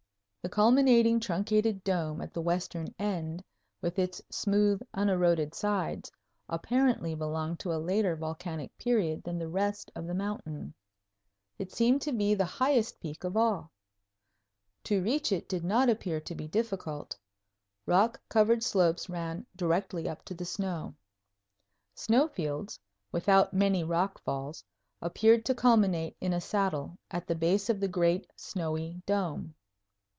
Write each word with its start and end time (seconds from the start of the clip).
The 0.43 0.49
culminating 0.49 1.19
truncated 1.19 1.83
dome 1.83 2.19
at 2.19 2.33
the 2.33 2.41
western 2.41 2.95
end, 2.97 3.43
with 3.79 3.99
its 3.99 4.23
smooth, 4.31 4.81
uneroded 4.91 5.53
sides, 5.53 6.11
apparently 6.49 7.13
belonged 7.13 7.59
to 7.59 7.71
a 7.71 7.77
later 7.77 8.15
volcanic 8.15 8.75
period 8.79 9.23
than 9.23 9.37
the 9.37 9.47
rest 9.47 9.91
of 9.95 10.07
the 10.07 10.15
mountain. 10.15 10.73
It 11.59 11.71
seemed 11.71 12.01
to 12.01 12.11
be 12.11 12.33
the 12.33 12.43
highest 12.45 12.99
peak 12.99 13.23
of 13.23 13.37
all. 13.37 13.71
To 14.85 15.03
reach 15.03 15.31
it 15.31 15.47
did 15.47 15.63
not 15.63 15.89
appear 15.91 16.19
to 16.21 16.33
be 16.33 16.47
difficult. 16.47 17.15
Rock 17.85 18.19
covered 18.27 18.63
slopes 18.63 19.09
ran 19.09 19.45
directly 19.55 20.09
up 20.09 20.25
to 20.25 20.33
the 20.33 20.43
snow. 20.45 20.95
Snow 21.93 22.27
fields, 22.27 22.79
without 23.11 23.53
many 23.53 23.83
rock 23.83 24.19
falls, 24.23 24.63
appeared 25.03 25.45
to 25.45 25.53
culminate 25.55 26.17
in 26.19 26.33
a 26.33 26.41
saddle 26.41 26.97
at 27.11 27.27
the 27.27 27.35
base 27.35 27.69
of 27.69 27.79
the 27.79 27.87
great 27.87 28.25
snowy 28.35 29.03
dome. 29.05 29.53